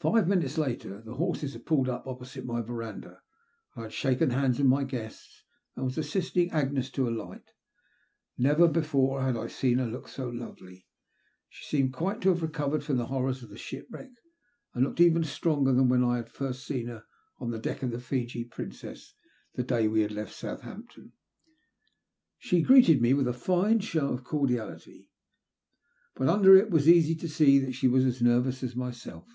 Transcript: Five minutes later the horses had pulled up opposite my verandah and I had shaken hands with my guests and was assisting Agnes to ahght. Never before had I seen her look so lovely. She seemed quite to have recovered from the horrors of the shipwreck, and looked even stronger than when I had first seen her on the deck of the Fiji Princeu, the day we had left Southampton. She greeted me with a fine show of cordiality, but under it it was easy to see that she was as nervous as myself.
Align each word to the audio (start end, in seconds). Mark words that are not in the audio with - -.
Five 0.00 0.28
minutes 0.28 0.56
later 0.56 1.02
the 1.02 1.14
horses 1.16 1.54
had 1.54 1.66
pulled 1.66 1.88
up 1.88 2.06
opposite 2.06 2.44
my 2.44 2.60
verandah 2.62 3.20
and 3.74 3.82
I 3.82 3.82
had 3.86 3.92
shaken 3.92 4.30
hands 4.30 4.58
with 4.58 4.68
my 4.68 4.84
guests 4.84 5.42
and 5.74 5.86
was 5.86 5.98
assisting 5.98 6.50
Agnes 6.52 6.88
to 6.90 7.06
ahght. 7.06 7.46
Never 8.38 8.68
before 8.68 9.20
had 9.22 9.36
I 9.36 9.48
seen 9.48 9.78
her 9.78 9.86
look 9.88 10.06
so 10.06 10.28
lovely. 10.28 10.86
She 11.48 11.64
seemed 11.64 11.92
quite 11.94 12.20
to 12.20 12.28
have 12.28 12.42
recovered 12.42 12.84
from 12.84 12.96
the 12.96 13.06
horrors 13.06 13.42
of 13.42 13.48
the 13.50 13.58
shipwreck, 13.58 14.12
and 14.72 14.84
looked 14.84 15.00
even 15.00 15.24
stronger 15.24 15.72
than 15.72 15.88
when 15.88 16.04
I 16.04 16.18
had 16.18 16.28
first 16.30 16.64
seen 16.64 16.86
her 16.86 17.02
on 17.40 17.50
the 17.50 17.58
deck 17.58 17.82
of 17.82 17.90
the 17.90 17.98
Fiji 17.98 18.44
Princeu, 18.44 19.02
the 19.54 19.64
day 19.64 19.88
we 19.88 20.02
had 20.02 20.12
left 20.12 20.32
Southampton. 20.32 21.12
She 22.38 22.62
greeted 22.62 23.02
me 23.02 23.14
with 23.14 23.26
a 23.26 23.32
fine 23.32 23.80
show 23.80 24.10
of 24.10 24.22
cordiality, 24.22 25.10
but 26.14 26.28
under 26.28 26.54
it 26.56 26.66
it 26.66 26.70
was 26.70 26.88
easy 26.88 27.16
to 27.16 27.28
see 27.28 27.58
that 27.58 27.74
she 27.74 27.88
was 27.88 28.04
as 28.04 28.22
nervous 28.22 28.62
as 28.62 28.76
myself. 28.76 29.26